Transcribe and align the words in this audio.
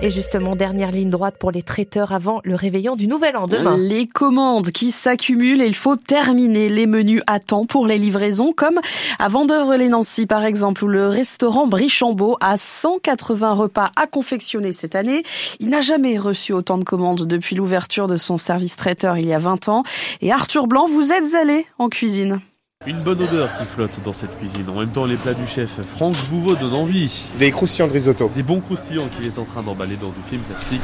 Et 0.00 0.10
justement, 0.10 0.54
dernière 0.54 0.92
ligne 0.92 1.10
droite 1.10 1.34
pour 1.40 1.50
les 1.50 1.62
traiteurs 1.62 2.12
avant 2.12 2.40
le 2.44 2.54
réveillon 2.54 2.94
du 2.94 3.08
Nouvel 3.08 3.36
An 3.36 3.46
demain. 3.46 3.76
Les 3.76 4.06
commandes 4.06 4.70
qui 4.70 4.92
s'accumulent 4.92 5.60
et 5.60 5.66
il 5.66 5.74
faut 5.74 5.96
terminer 5.96 6.68
les 6.68 6.86
menus 6.86 7.20
à 7.26 7.40
temps 7.40 7.64
pour 7.64 7.84
les 7.84 7.98
livraisons, 7.98 8.52
comme 8.52 8.78
à 9.18 9.28
Vendeuvre-les-Nancy 9.28 10.26
par 10.26 10.44
exemple, 10.44 10.84
où 10.84 10.88
le 10.88 11.08
restaurant 11.08 11.66
Brichambault 11.66 12.36
a 12.40 12.56
180 12.56 13.52
repas 13.54 13.90
à 13.96 14.06
confectionner 14.06 14.72
cette 14.72 14.94
année. 14.94 15.24
Il 15.58 15.68
n'a 15.68 15.80
jamais 15.80 16.16
reçu 16.16 16.52
autant 16.52 16.78
de 16.78 16.84
commandes 16.84 17.26
depuis 17.26 17.56
l'ouverture 17.56 18.06
de 18.06 18.16
son 18.16 18.36
service 18.36 18.76
traiteur 18.76 19.18
il 19.18 19.26
y 19.26 19.34
a 19.34 19.38
20 19.38 19.68
ans. 19.68 19.82
Et 20.20 20.30
Arthur 20.30 20.68
Blanc, 20.68 20.86
vous 20.86 21.12
êtes 21.12 21.34
allé 21.34 21.66
en 21.80 21.88
cuisine. 21.88 22.38
Une 22.86 23.00
bonne 23.00 23.20
odeur 23.20 23.50
qui 23.58 23.66
flotte 23.66 23.98
dans 24.02 24.14
cette 24.14 24.38
cuisine. 24.38 24.64
En 24.70 24.78
même 24.78 24.88
temps, 24.88 25.04
les 25.04 25.16
plats 25.16 25.34
du 25.34 25.46
chef 25.46 25.82
Franck 25.84 26.14
Bouveau 26.30 26.54
donnent 26.54 26.72
envie. 26.72 27.10
Des 27.38 27.50
croustillants 27.50 27.88
de 27.88 27.92
risotto. 27.92 28.30
Des 28.34 28.44
bons 28.44 28.60
croustillants 28.60 29.08
qu'il 29.14 29.26
est 29.26 29.38
en 29.38 29.44
train 29.44 29.62
d'emballer 29.62 29.96
dans 29.96 30.08
du 30.08 30.22
film 30.30 30.40
plastique. 30.42 30.80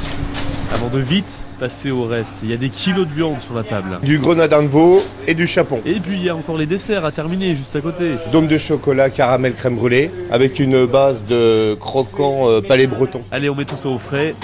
Avant 0.73 0.89
de 0.89 0.99
vite 0.99 1.25
passer 1.59 1.89
au 1.89 2.03
reste, 2.03 2.35
il 2.43 2.51
y 2.51 2.53
a 2.53 2.57
des 2.57 2.69
kilos 2.69 3.07
de 3.07 3.13
viande 3.13 3.41
sur 3.41 3.55
la 3.55 3.63
table. 3.63 3.97
Du 4.03 4.19
grenadin 4.19 4.61
de 4.61 4.67
veau 4.67 5.01
et 5.25 5.33
du 5.33 5.47
chapon. 5.47 5.81
Et 5.85 5.99
puis 6.01 6.17
il 6.17 6.23
y 6.25 6.29
a 6.29 6.35
encore 6.35 6.57
les 6.57 6.67
desserts 6.67 7.05
à 7.05 7.11
terminer 7.11 7.55
juste 7.55 7.75
à 7.75 7.81
côté. 7.81 8.11
Dôme 8.31 8.47
de 8.47 8.57
chocolat, 8.57 9.09
caramel, 9.09 9.53
crème 9.53 9.77
brûlée, 9.77 10.11
avec 10.29 10.59
une 10.59 10.85
base 10.85 11.23
de 11.23 11.75
croquant 11.75 12.49
euh, 12.49 12.61
palais 12.61 12.87
breton. 12.87 13.23
Allez, 13.31 13.49
on 13.49 13.55
met 13.55 13.65
tout 13.65 13.77
ça 13.77 13.89
au 13.89 13.97
frais. 13.97 14.35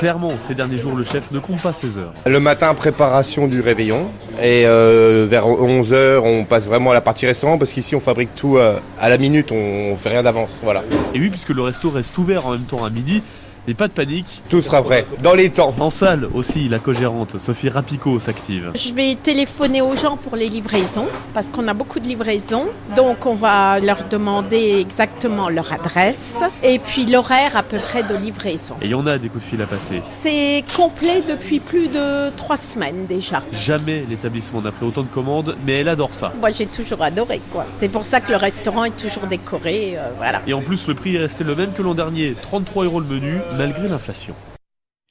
Clairement, 0.00 0.32
ces 0.48 0.54
derniers 0.54 0.78
jours, 0.78 0.94
le 0.94 1.04
chef 1.04 1.30
ne 1.30 1.40
compte 1.40 1.60
pas 1.60 1.74
ses 1.74 1.98
heures. 1.98 2.14
Le 2.24 2.40
matin, 2.40 2.72
préparation 2.72 3.48
du 3.48 3.60
réveillon. 3.60 4.10
Et 4.40 4.64
euh, 4.64 5.26
vers 5.28 5.46
11h, 5.46 6.20
on 6.20 6.46
passe 6.46 6.68
vraiment 6.68 6.92
à 6.92 6.94
la 6.94 7.02
partie 7.02 7.26
restaurant 7.26 7.58
parce 7.58 7.74
qu'ici, 7.74 7.94
on 7.94 8.00
fabrique 8.00 8.34
tout 8.34 8.56
euh, 8.56 8.78
à 8.98 9.10
la 9.10 9.18
minute, 9.18 9.52
on 9.52 9.94
fait 9.96 10.08
rien 10.08 10.22
d'avance. 10.22 10.60
Voilà. 10.62 10.82
Et 11.12 11.20
oui, 11.20 11.28
puisque 11.28 11.50
le 11.50 11.60
resto 11.60 11.90
reste 11.90 12.16
ouvert 12.16 12.46
en 12.46 12.52
même 12.52 12.62
temps 12.62 12.82
à 12.82 12.88
midi, 12.88 13.22
mais 13.66 13.74
pas 13.74 13.88
de 13.88 13.92
panique. 13.92 14.26
Tout 14.50 14.60
sera 14.60 14.82
prêt, 14.82 15.06
dans 15.22 15.34
les 15.34 15.50
temps. 15.50 15.74
En 15.78 15.90
salle 15.90 16.28
aussi, 16.34 16.68
la 16.68 16.78
co-gérante 16.78 17.38
Sophie 17.38 17.68
Rapico 17.68 18.18
s'active. 18.20 18.72
Je 18.74 18.92
vais 18.94 19.14
téléphoner 19.14 19.82
aux 19.82 19.96
gens 19.96 20.16
pour 20.16 20.36
les 20.36 20.48
livraisons, 20.48 21.06
parce 21.34 21.48
qu'on 21.48 21.66
a 21.68 21.74
beaucoup 21.74 22.00
de 22.00 22.06
livraisons. 22.06 22.66
Donc 22.96 23.26
on 23.26 23.34
va 23.34 23.80
leur 23.80 24.04
demander 24.10 24.76
exactement 24.80 25.48
leur 25.48 25.72
adresse 25.72 26.38
et 26.62 26.78
puis 26.78 27.06
l'horaire 27.06 27.56
à 27.56 27.62
peu 27.62 27.78
près 27.78 28.02
de 28.02 28.16
livraison. 28.16 28.76
Et 28.82 28.86
il 28.86 28.90
y 28.90 28.94
en 28.94 29.06
a 29.06 29.18
des 29.18 29.28
coups 29.28 29.44
de 29.44 29.50
fil 29.50 29.62
à 29.62 29.66
passer. 29.66 30.02
C'est 30.10 30.64
complet 30.76 31.22
depuis 31.26 31.60
plus 31.60 31.88
de 31.88 32.30
trois 32.36 32.56
semaines 32.56 33.06
déjà. 33.06 33.42
Jamais 33.52 34.04
l'établissement 34.08 34.60
n'a 34.60 34.72
pris 34.72 34.86
autant 34.86 35.02
de 35.02 35.08
commandes, 35.08 35.56
mais 35.66 35.80
elle 35.80 35.88
adore 35.88 36.14
ça. 36.14 36.32
Moi 36.40 36.50
j'ai 36.50 36.66
toujours 36.66 37.02
adoré 37.02 37.40
quoi. 37.52 37.66
C'est 37.78 37.88
pour 37.88 38.04
ça 38.04 38.20
que 38.20 38.30
le 38.30 38.36
restaurant 38.36 38.84
est 38.84 38.96
toujours 38.96 39.26
décoré, 39.26 39.94
euh, 39.96 40.10
voilà. 40.16 40.42
Et 40.46 40.54
en 40.54 40.60
plus, 40.60 40.88
le 40.88 40.94
prix 40.94 41.16
est 41.16 41.20
resté 41.20 41.44
le 41.44 41.54
même 41.54 41.72
que 41.72 41.82
l'an 41.82 41.94
dernier, 41.94 42.34
33 42.42 42.84
euros 42.84 43.00
le 43.00 43.06
menu, 43.06 43.38
malgré 43.60 43.88
l'inflation. 43.88 44.34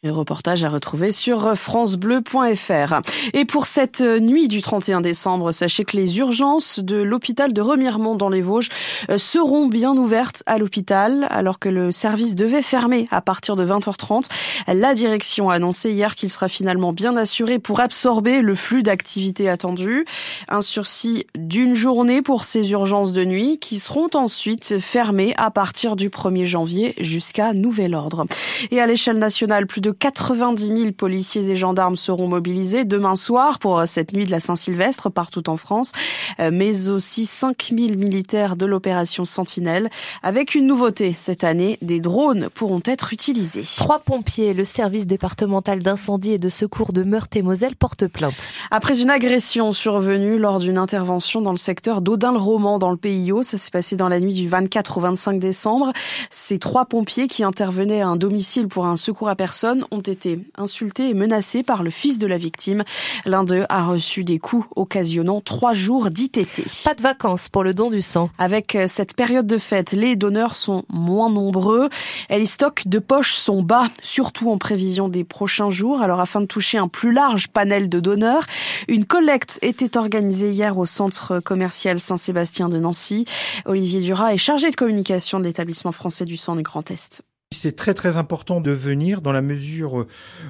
Et 0.02 0.11
reportage 0.11 0.64
à 0.64 0.69
retrouver 0.69 1.11
sur 1.11 1.58
francebleu.fr. 1.58 3.02
Et 3.33 3.44
pour 3.44 3.66
cette 3.66 4.00
nuit 4.00 4.47
du 4.47 4.61
31 4.61 5.02
décembre, 5.02 5.52
sachez 5.52 5.83
que 5.83 5.97
les 5.97 6.19
urgences 6.19 6.80
de 6.80 6.95
l'hôpital 6.95 7.52
de 7.52 7.59
Remiremont 7.61 8.16
dans 8.16 8.30
les 8.30 8.39
Vosges 8.39 8.69
euh, 9.09 9.17
seront 9.17 9.67
bien 9.67 9.91
ouvertes 9.91 10.41
à 10.45 10.58
l'hôpital 10.58 11.28
alors 11.30 11.59
que 11.59 11.67
le 11.67 11.91
service 11.91 12.36
devait 12.36 12.61
fermer 12.61 13.09
à 13.11 13.19
partir 13.19 13.58
de 13.58 13.66
20h30. 13.66 14.28
La 14.67 14.94
direction 14.94 15.50
a 15.50 15.56
annoncé 15.56 15.91
hier 15.91 16.16
qu'il 16.16 16.30
sera 16.30 16.47
finalement 16.47 16.94
bien 16.94 17.17
assuré 17.17 17.59
pour 17.59 17.81
absorber 17.81 18.41
le 18.41 18.56
flux 18.56 18.84
d'activité 18.84 19.50
attendu. 19.50 20.06
Un 20.47 20.61
sursis 20.61 21.25
d'une 21.36 21.75
journée 21.75 22.22
pour 22.22 22.45
ces 22.45 22.72
urgences 22.72 23.11
de 23.11 23.25
nuit 23.25 23.58
qui 23.58 23.78
seront 23.78 24.09
ensuite 24.13 24.80
fermées 24.80 25.34
à 25.36 25.52
partir 25.52 25.97
du 25.97 26.08
1er 26.08 26.45
janvier 26.45 26.94
jusqu'à 27.02 27.52
nouvel 27.52 27.95
ordre. 27.95 28.28
Et 28.72 28.80
à 28.80 28.88
l'échelle 28.88 29.17
nationale, 29.17 29.67
plus 29.67 29.81
de 29.81 29.88
90 29.91 30.67
000 30.67 30.91
policiers 30.91 31.49
et 31.49 31.55
gendarmes 31.55 31.95
seront 31.95 32.27
mobilisés 32.27 32.85
demain 32.85 33.15
soir 33.15 33.59
pour 33.59 33.83
cette 33.85 34.13
nuit 34.13 34.25
de 34.25 34.31
la 34.31 34.39
Saint-Sylvestre 34.39 35.09
partout 35.09 35.50
en 35.50 35.57
France, 35.57 35.91
euh, 36.39 36.50
mais 36.51 36.89
aussi 36.89 37.25
5 37.25 37.73
000 37.75 37.97
militaires 37.97 38.55
de 38.55 38.66
l'opération 38.66 39.25
Sentinelle. 39.25 39.89
Avec 40.23 40.55
une 40.55 40.67
nouveauté 40.67 41.13
cette 41.13 41.44
année, 41.44 41.78
des 41.81 41.99
drones 41.99 42.49
pourront 42.53 42.81
être 42.85 43.13
utilisés. 43.13 43.63
Trois 43.78 43.99
pompiers, 43.99 44.53
le 44.53 44.66
service 44.66 45.07
départemental 45.07 45.79
d'incendie 45.79 46.31
et 46.31 46.38
de 46.38 46.49
secours 46.49 46.94
de 46.94 47.03
Meurthe-et-Moselle 47.03 47.75
porte 47.75 48.07
plainte. 48.07 48.35
Après 48.72 49.01
une 49.01 49.09
agression 49.09 49.72
survenue 49.72 50.38
lors 50.38 50.59
d'une 50.59 50.78
intervention 50.78 51.41
dans 51.41 51.51
le 51.51 51.57
secteur 51.57 52.01
d'Audin-le-Roman 52.01 52.79
dans 52.79 52.91
le 52.91 52.97
Pays 52.97 53.31
Haut, 53.31 53.44
ça 53.44 53.57
s'est 53.57 53.72
passé 53.72 53.95
dans 53.95 54.09
la 54.09 54.19
nuit 54.19 54.33
du 54.33 54.47
24 54.47 54.97
au 54.97 55.01
25 55.01 55.39
décembre. 55.39 55.91
Ces 56.29 56.59
trois 56.59 56.85
pompiers 56.85 57.28
qui 57.28 57.44
intervenaient 57.44 58.01
à 58.01 58.07
un 58.07 58.16
domicile 58.16 58.67
pour 58.67 58.85
un 58.85 58.95
secours 58.95 59.29
à 59.29 59.35
personne 59.35 59.78
ont 59.91 60.00
été 60.00 60.40
insultés 60.57 61.09
et 61.09 61.13
menacés 61.13 61.63
par 61.63 61.84
le 61.84 61.90
fils 61.90 62.19
de 62.19 62.28
la 62.28 62.38
victime. 62.38 62.84
L'un 63.25 63.44
d'eux 63.44 63.66
a 63.69 63.84
reçu 63.85 64.23
des 64.23 64.40
coups 64.40 64.67
occasionnant 64.75 65.41
trois 65.41 65.73
jours 65.73 66.09
d'ITT. 66.09 66.63
Pas 66.85 66.94
de 66.94 67.01
vacances 67.01 67.50
pour 67.50 67.63
le 67.63 67.73
don 67.73 67.90
du 67.90 68.01
sang. 68.01 68.29
Avec 68.38 68.75
euh, 68.75 68.85
cette 68.88 69.16
période 69.16 69.47
de 69.47 69.57
fête, 69.57 69.91
les 69.91 70.16
donneurs 70.16 70.56
sont 70.56 70.84
moins 70.90 71.29
nombreux 71.29 71.90
et 72.29 72.40
les 72.40 72.45
stocks 72.45 72.88
de 72.88 73.00
poches 73.00 73.34
sont 73.34 73.62
bas, 73.62 73.90
surtout 74.01 74.50
en 74.51 74.57
prévision 74.57 75.09
des 75.09 75.23
prochains 75.23 75.69
jours. 75.69 76.01
Alors 76.01 76.19
afin 76.19 76.41
de 76.41 76.46
toucher 76.46 76.78
un 76.78 76.88
plus 76.88 77.11
large 77.11 77.47
panel 77.47 77.90
de 77.90 78.00
donneurs, 78.00 78.46
une 78.88 79.06
collecte 79.06 79.59
était 79.61 79.97
organisée 79.97 80.51
hier 80.51 80.78
au 80.78 80.85
centre 80.85 81.40
commercial 81.40 82.00
Saint-Sébastien 82.00 82.69
de 82.69 82.79
Nancy. 82.79 83.25
Olivier 83.66 84.01
Dura 84.01 84.34
est 84.34 84.38
chargé 84.38 84.69
de 84.72 84.75
communication 84.75 85.40
de 85.40 85.46
l'établissement 85.46 85.91
français 85.91 86.25
du 86.25 86.38
sang 86.38 86.56
du 86.56 86.63
Grand 86.63 86.90
Est. 86.91 87.23
C'est 87.62 87.75
très 87.75 87.94
très 87.94 88.16
important 88.16 88.62
de 88.62 88.72
venir 88.72 89.22
dans 89.22 89.34
la 89.34 89.42
mesure 89.42 90.06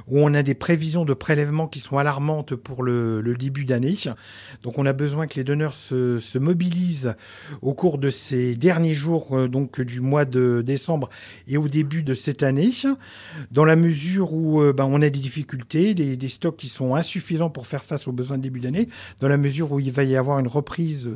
où 0.08 0.20
on 0.20 0.36
a 0.36 0.44
des 0.44 0.54
prévisions 0.54 1.06
de 1.06 1.16
prélèvements 1.16 1.68
qui 1.68 1.80
sont 1.80 1.98
alarmantes 1.98 2.54
pour 2.54 2.84
le, 2.84 3.36
début 3.40 3.66
d'année. 3.66 3.96
Donc 4.62 4.78
on 4.78 4.86
a 4.86 4.94
besoin 4.94 5.26
que 5.26 5.34
les 5.34 5.44
donneurs 5.44 5.74
se, 5.74 6.20
se, 6.20 6.38
mobilisent 6.38 7.16
au 7.64 7.74
cours 7.74 7.98
de 7.98 8.12
ces 8.12 8.56
derniers 8.56 8.94
jours 8.94 9.36
euh, 9.36 9.48
donc 9.48 9.82
du 9.82 10.02
mois 10.02 10.26
de 10.26 10.62
décembre 10.64 11.10
et 11.48 11.58
au 11.58 11.68
début 11.68 12.04
de 12.04 12.14
cette 12.14 12.44
année. 12.44 12.70
Dans 13.50 13.66
la 13.66 13.76
mesure 13.76 14.34
où 14.34 14.62
ben, 14.72 14.86
on 14.86 15.02
a 15.02 15.10
des 15.10 15.20
difficultés, 15.20 15.96
des, 15.96 16.30
stocks 16.30 16.58
qui 16.58 16.70
sont 16.70 16.94
insuffisants 16.94 17.50
pour 17.50 17.66
faire 17.66 17.84
face 17.84 18.08
aux 18.08 18.12
besoins 18.12 18.38
de 18.38 18.44
début 18.44 18.60
d'année, 18.60 18.88
dans 19.20 19.28
la 19.28 19.38
mesure 19.38 19.72
où 19.72 19.80
il 19.80 19.92
va 19.92 20.04
y 20.04 20.16
avoir 20.16 20.38
une 20.38 20.48
reprise 20.48 21.10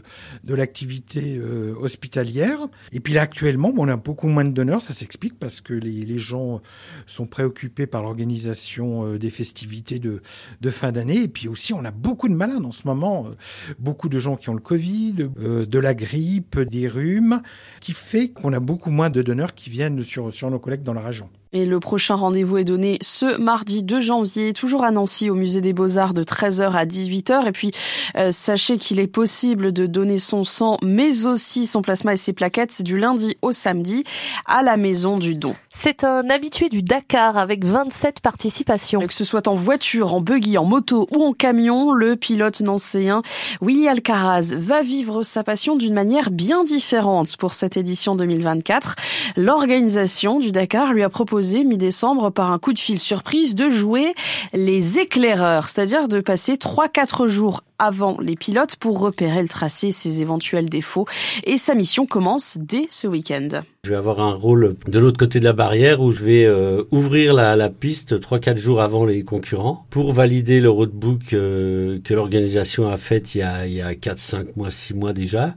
de 0.43 0.55
l'activité 0.55 1.37
euh, 1.37 1.75
hospitalière. 1.79 2.61
Et 2.93 2.99
puis 2.99 3.13
là 3.13 3.21
actuellement, 3.21 3.71
on 3.77 3.87
a 3.87 3.97
beaucoup 3.97 4.27
moins 4.27 4.45
de 4.45 4.53
donneurs, 4.53 4.81
ça 4.81 4.93
s'explique 4.93 5.37
parce 5.37 5.61
que 5.61 5.82
les, 5.83 6.17
gens 6.17 6.61
sont 7.07 7.25
préoccupés 7.25 7.87
par 7.87 8.03
l'organisation 8.03 9.05
euh, 9.05 9.19
des 9.19 9.29
festivités 9.29 9.99
de, 9.99 10.21
fin 10.69 10.91
d'année. 10.91 11.23
Et 11.23 11.27
puis 11.27 11.47
aussi, 11.47 11.73
on 11.73 11.83
a 11.85 11.91
beaucoup 11.91 12.29
de 12.29 12.35
malades 12.35 12.65
en 12.65 12.71
ce 12.71 12.87
moment, 12.87 13.27
euh, 13.27 13.31
beaucoup 13.79 14.09
de 14.09 14.19
gens 14.19 14.35
qui 14.35 14.49
ont 14.49 14.53
le 14.53 14.61
Covid, 14.61 15.29
euh, 15.39 15.65
de 15.65 15.79
la 15.79 15.93
grippe, 15.93 16.59
des 16.59 16.87
rhumes, 16.87 17.41
qui 17.81 17.93
fait 17.93 18.29
qu'on 18.29 18.53
a 18.53 18.59
beaucoup 18.59 18.89
moins 18.89 19.09
de 19.09 19.21
donneurs 19.21 19.53
qui 19.53 19.69
viennent 19.69 20.01
sur 20.03 20.49
nos 20.49 20.59
collègues 20.59 20.83
dans 20.83 20.93
la 20.93 21.01
région. 21.01 21.29
Et 21.55 21.67
le 21.67 21.79
prochain 21.79 22.15
rendez-vous 22.15 22.57
est 22.57 22.63
donné 22.63 22.97
ce 23.01 23.37
mardi 23.37 23.83
2 23.83 23.99
janvier, 23.99 24.53
toujours 24.53 24.83
à 24.83 24.89
Nancy, 24.89 25.29
au 25.29 25.35
musée 25.35 25.61
des 25.61 25.71
Beaux-Arts, 25.71 26.15
de 26.15 26.23
13h 26.23 26.71
à 26.71 26.85
18h. 26.87 27.47
Et 27.47 27.51
puis, 27.51 27.69
euh, 28.17 28.31
sachez 28.31 28.79
qu'il 28.79 28.99
est 28.99 29.05
possible 29.05 29.71
de 29.71 29.85
donner 29.85 30.17
son 30.17 30.43
sang, 30.43 30.79
mais 30.81 31.27
aussi 31.27 31.67
son 31.67 31.83
plasma 31.83 32.13
et 32.13 32.17
ses 32.17 32.33
plaquettes 32.33 32.81
du 32.81 32.97
lundi 32.97 33.37
au 33.43 33.51
samedi 33.51 34.03
à 34.47 34.63
la 34.63 34.77
Maison 34.77 35.19
du 35.19 35.35
Don. 35.35 35.53
C'est 35.75 36.03
un 36.03 36.27
habitué 36.31 36.69
du 36.69 36.81
Dakar 36.81 37.37
avec 37.37 37.65
27 37.65 38.19
participations. 38.21 39.05
Que 39.05 39.13
ce 39.13 39.25
soit 39.25 39.47
en 39.47 39.53
voiture, 39.53 40.15
en 40.15 40.21
buggy, 40.21 40.57
en 40.57 40.65
moto 40.65 41.07
ou 41.11 41.23
en 41.23 41.33
camion, 41.33 41.93
le 41.93 42.15
pilote 42.15 42.61
nancéen 42.61 43.21
Willy 43.61 43.87
Alcaraz 43.87 44.55
va 44.55 44.81
vivre 44.81 45.21
sa 45.21 45.43
passion 45.43 45.75
d'une 45.75 45.93
manière 45.93 46.31
bien 46.31 46.63
différente 46.63 47.37
pour 47.37 47.53
cette 47.53 47.77
édition 47.77 48.15
2024. 48.15 48.95
L'organisation 49.35 50.39
du 50.39 50.51
Dakar 50.51 50.93
lui 50.93 51.03
a 51.03 51.09
proposé 51.09 51.42
mi-décembre 51.43 52.31
par 52.31 52.51
un 52.51 52.59
coup 52.59 52.73
de 52.73 52.79
fil 52.79 52.99
surprise 52.99 53.55
de 53.55 53.69
jouer 53.69 54.13
les 54.53 54.99
éclaireurs, 54.99 55.67
c'est-à-dire 55.67 56.07
de 56.07 56.19
passer 56.19 56.53
3-4 56.53 57.27
jours 57.27 57.61
avant 57.79 58.17
les 58.21 58.35
pilotes 58.35 58.75
pour 58.77 58.99
repérer 58.99 59.41
le 59.41 59.49
tracé, 59.49 59.91
ses 59.91 60.21
éventuels 60.21 60.69
défauts. 60.69 61.05
Et 61.43 61.57
sa 61.57 61.75
mission 61.75 62.05
commence 62.05 62.57
dès 62.59 62.85
ce 62.89 63.07
week-end. 63.07 63.61
Je 63.83 63.89
vais 63.89 63.95
avoir 63.95 64.21
un 64.21 64.33
rôle 64.33 64.77
de 64.87 64.99
l'autre 64.99 65.17
côté 65.17 65.39
de 65.39 65.43
la 65.43 65.53
barrière 65.53 65.99
où 66.01 66.11
je 66.11 66.23
vais 66.23 66.45
euh, 66.45 66.83
ouvrir 66.91 67.33
la, 67.33 67.69
piste 67.69 68.19
3-4 68.19 68.57
jours 68.57 68.81
avant 68.81 69.05
les 69.05 69.23
concurrents 69.23 69.85
pour 69.89 70.13
valider 70.13 70.61
le 70.61 70.69
roadbook 70.69 71.33
euh, 71.33 71.99
que 72.03 72.13
l'organisation 72.13 72.89
a 72.89 72.97
fait 72.97 73.35
il 73.35 73.39
y 73.39 73.41
a, 73.41 73.87
a 73.87 73.93
4-5 73.93 74.47
mois, 74.55 74.71
6 74.71 74.93
mois 74.93 75.13
déjà. 75.13 75.55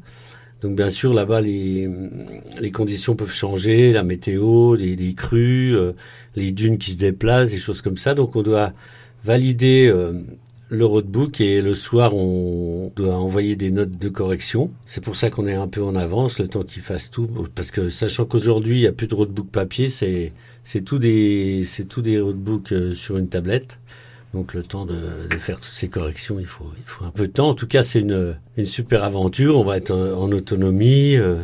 Donc 0.62 0.74
bien 0.74 0.90
sûr 0.90 1.12
là-bas 1.12 1.40
les, 1.40 1.88
les 2.60 2.70
conditions 2.70 3.14
peuvent 3.14 3.32
changer, 3.32 3.92
la 3.92 4.02
météo, 4.02 4.74
les, 4.74 4.96
les 4.96 5.14
crues, 5.14 5.76
euh, 5.76 5.92
les 6.34 6.52
dunes 6.52 6.78
qui 6.78 6.92
se 6.92 6.98
déplacent, 6.98 7.50
des 7.50 7.58
choses 7.58 7.82
comme 7.82 7.98
ça. 7.98 8.14
Donc 8.14 8.36
on 8.36 8.42
doit 8.42 8.72
valider 9.24 9.86
euh, 9.92 10.14
le 10.68 10.84
roadbook 10.84 11.40
et 11.40 11.60
le 11.60 11.74
soir 11.74 12.14
on 12.16 12.90
doit 12.96 13.16
envoyer 13.16 13.54
des 13.54 13.70
notes 13.70 13.98
de 13.98 14.08
correction. 14.08 14.72
C'est 14.84 15.02
pour 15.02 15.14
ça 15.16 15.30
qu'on 15.30 15.46
est 15.46 15.54
un 15.54 15.68
peu 15.68 15.82
en 15.82 15.94
avance, 15.94 16.38
le 16.38 16.48
temps 16.48 16.62
qu'ils 16.62 16.82
fassent 16.82 17.10
tout, 17.10 17.28
parce 17.54 17.70
que 17.70 17.88
sachant 17.90 18.24
qu'aujourd'hui 18.24 18.78
il 18.78 18.80
n'y 18.80 18.86
a 18.86 18.92
plus 18.92 19.06
de 19.06 19.14
roadbook 19.14 19.48
papier, 19.48 19.88
c'est 19.88 20.32
tout 20.84 20.98
des 20.98 21.64
tout 21.88 22.02
des 22.02 22.18
roadbooks 22.18 22.72
euh, 22.72 22.94
sur 22.94 23.18
une 23.18 23.28
tablette. 23.28 23.78
Donc 24.36 24.52
le 24.52 24.62
temps 24.62 24.84
de, 24.84 24.94
faire 25.38 25.60
toutes 25.60 25.72
ces 25.72 25.88
corrections, 25.88 26.38
il 26.38 26.44
faut 26.44 26.70
un 27.02 27.10
peu 27.10 27.26
de 27.26 27.32
temps. 27.32 27.48
En 27.48 27.54
tout 27.54 27.66
cas, 27.66 27.82
c'est 27.82 28.00
une 28.00 28.36
super 28.66 29.02
aventure. 29.02 29.58
On 29.58 29.64
va 29.64 29.78
être 29.78 29.92
en, 29.92 30.30
autonomie. 30.30 31.16
Euh, 31.16 31.42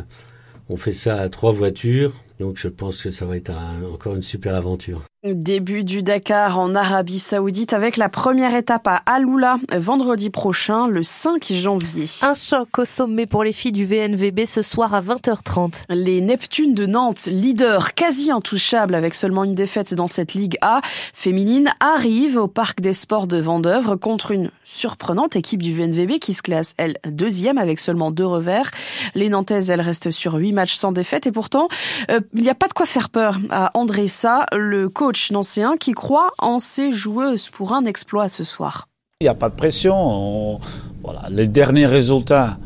on 0.69 0.77
fait 0.77 0.91
ça 0.91 1.17
à 1.17 1.27
trois 1.29 1.53
voitures. 1.53 2.13
Donc 2.43 2.57
je 2.57 2.67
pense 2.67 3.01
que 3.01 3.09
ça 3.09 3.25
va 3.25 3.37
être 3.37 3.53
encore 3.93 4.17
une 4.17 4.21
super 4.21 4.53
aventure. 4.53 5.03
Début 5.23 5.85
du 5.85 6.03
Dakar 6.03 6.59
en 6.59 6.75
Arabie 6.75 7.19
Saoudite 7.19 7.71
avec 7.71 7.95
la 7.95 8.09
première 8.09 8.53
étape 8.53 8.85
à 8.87 8.97
Aloula 9.05 9.55
vendredi 9.73 10.29
prochain, 10.29 10.89
le 10.89 11.01
5 11.01 11.45
janvier. 11.53 12.07
Un 12.21 12.33
choc 12.33 12.79
au 12.79 12.83
sommet 12.83 13.25
pour 13.25 13.45
les 13.45 13.53
filles 13.53 13.71
du 13.71 13.85
VNVB 13.85 14.41
ce 14.45 14.61
soir 14.61 14.93
à 14.93 15.01
20h30. 15.01 15.83
Les 15.87 16.19
Neptunes 16.19 16.73
de 16.73 16.85
Nantes, 16.85 17.27
leader 17.27 17.93
quasi 17.93 18.31
intouchable 18.31 18.95
avec 18.95 19.15
seulement 19.15 19.45
une 19.45 19.55
défaite 19.55 19.93
dans 19.93 20.09
cette 20.09 20.33
Ligue 20.33 20.57
A 20.59 20.81
féminine, 20.83 21.71
arrivent 21.79 22.35
au 22.35 22.49
Parc 22.49 22.81
des 22.81 22.91
Sports 22.91 23.27
de 23.27 23.37
Vendœuvre 23.37 23.95
contre 23.95 24.31
une 24.31 24.51
surprenante 24.65 25.37
équipe 25.37 25.63
du 25.63 25.73
VNVB 25.73 26.19
qui 26.19 26.33
se 26.33 26.41
classe, 26.41 26.73
elle, 26.77 26.97
deuxième 27.05 27.57
avec 27.57 27.79
seulement 27.79 28.11
deux 28.11 28.25
revers. 28.25 28.69
Les 29.15 29.29
Nantaises, 29.29 29.69
elles 29.69 29.79
restent 29.79 30.11
sur 30.11 30.33
huit 30.33 30.51
matchs 30.51 30.73
sans 30.73 30.91
défaite 30.91 31.27
et 31.27 31.31
pourtant, 31.31 31.69
euh, 32.11 32.19
il 32.35 32.41
n'y 32.41 32.49
a 32.49 32.55
pas 32.55 32.67
de 32.67 32.73
quoi 32.73 32.85
faire 32.85 33.09
peur 33.09 33.37
à 33.49 33.69
André 33.77 34.07
Sa, 34.07 34.45
le 34.51 34.89
coach 34.89 35.31
nancéen 35.31 35.77
qui 35.77 35.91
croit 35.91 36.31
en 36.39 36.59
ses 36.59 36.91
joueuses 36.91 37.49
pour 37.49 37.73
un 37.73 37.85
exploit 37.85 38.27
ce 38.29 38.43
soir. 38.43 38.87
Il 39.21 39.25
n'y 39.25 39.29
a 39.29 39.35
pas 39.35 39.49
de 39.49 39.55
pression. 39.55 40.59
Voilà, 41.03 41.29
les 41.29 41.47
derniers 41.47 41.85
résultats, 41.85 42.57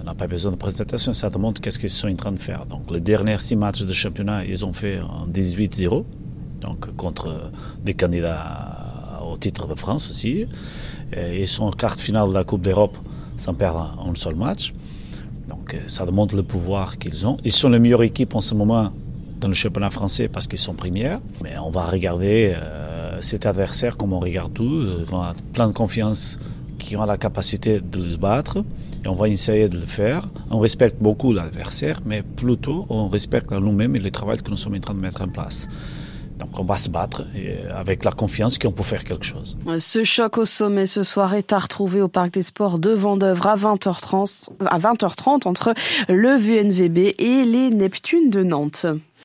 on 0.00 0.04
n'a 0.04 0.14
pas 0.14 0.28
besoin 0.28 0.52
de 0.52 0.56
présentation, 0.56 1.12
ça 1.12 1.30
te 1.30 1.38
montre 1.38 1.60
qu'est-ce 1.60 1.78
qu'ils 1.78 1.90
sont 1.90 2.08
en 2.08 2.14
train 2.14 2.32
de 2.32 2.38
faire. 2.38 2.66
Donc 2.66 2.90
les 2.90 3.00
derniers 3.00 3.38
six 3.38 3.56
matchs 3.56 3.82
de 3.82 3.92
championnat, 3.92 4.44
ils 4.44 4.64
ont 4.64 4.72
fait 4.72 5.00
en 5.00 5.26
18-0, 5.26 6.04
donc 6.60 6.94
contre 6.96 7.50
des 7.82 7.94
candidats 7.94 9.20
au 9.30 9.36
titre 9.36 9.66
de 9.66 9.74
France 9.74 10.08
aussi. 10.08 10.46
Et 11.12 11.42
ils 11.42 11.48
sont 11.48 11.64
en 11.64 11.72
quart 11.72 11.96
finale 11.96 12.28
de 12.28 12.34
la 12.34 12.44
Coupe 12.44 12.62
d'Europe 12.62 12.96
sans 13.36 13.54
perdre 13.54 13.98
un 14.00 14.14
seul 14.14 14.36
match. 14.36 14.72
Donc 15.48 15.76
ça 15.88 16.06
démontre 16.06 16.36
le 16.36 16.42
pouvoir 16.42 16.98
qu'ils 16.98 17.26
ont. 17.26 17.36
Ils 17.44 17.52
sont 17.52 17.68
la 17.68 17.78
meilleure 17.78 18.02
équipe 18.02 18.34
en 18.34 18.40
ce 18.40 18.54
moment 18.54 18.92
dans 19.40 19.48
le 19.48 19.54
championnat 19.54 19.90
français 19.90 20.28
parce 20.28 20.46
qu'ils 20.46 20.58
sont 20.58 20.74
premières. 20.74 21.20
Mais 21.42 21.58
on 21.58 21.70
va 21.70 21.86
regarder 21.86 22.54
euh, 22.54 23.20
cet 23.20 23.46
adversaire 23.46 23.96
comme 23.96 24.12
on 24.12 24.20
regarde 24.20 24.52
tout, 24.52 24.64
euh, 24.64 25.04
on 25.12 25.20
a 25.20 25.32
plein 25.52 25.68
de 25.68 25.72
confiance, 25.72 26.38
qui 26.78 26.96
ont 26.96 27.04
la 27.04 27.16
capacité 27.16 27.80
de 27.80 28.06
se 28.06 28.16
battre. 28.16 28.64
Et 29.04 29.08
on 29.08 29.14
va 29.14 29.28
essayer 29.28 29.68
de 29.68 29.78
le 29.78 29.86
faire. 29.86 30.28
On 30.50 30.58
respecte 30.58 31.00
beaucoup 31.00 31.32
l'adversaire, 31.32 32.00
mais 32.04 32.22
plutôt 32.22 32.86
on 32.88 33.08
respecte 33.08 33.52
nous-mêmes 33.52 33.96
et 33.96 34.00
le 34.00 34.10
travail 34.10 34.38
que 34.38 34.50
nous 34.50 34.56
sommes 34.56 34.74
en 34.74 34.80
train 34.80 34.94
de 34.94 35.00
mettre 35.00 35.22
en 35.22 35.28
place. 35.28 35.68
Donc 36.38 36.50
on 36.58 36.64
va 36.64 36.76
se 36.76 36.90
battre 36.90 37.24
avec 37.74 38.04
la 38.04 38.12
confiance 38.12 38.58
qu'on 38.58 38.72
peut 38.72 38.82
faire 38.82 39.04
quelque 39.04 39.24
chose. 39.24 39.56
Ce 39.78 40.04
choc 40.04 40.36
au 40.38 40.44
sommet 40.44 40.86
ce 40.86 41.02
soir 41.02 41.34
est 41.34 41.52
à 41.52 41.58
retrouver 41.58 42.02
au 42.02 42.08
Parc 42.08 42.32
des 42.32 42.42
Sports 42.42 42.78
de 42.78 42.90
Vendœuvre 42.90 43.46
à 43.46 43.56
20h30, 43.56 44.48
à 44.66 44.78
20h30 44.78 45.48
entre 45.48 45.72
le 46.08 46.36
VNVB 46.36 47.14
et 47.18 47.44
les 47.44 47.70
Neptunes 47.70 48.30
de 48.30 48.42
Nantes. 48.42 48.86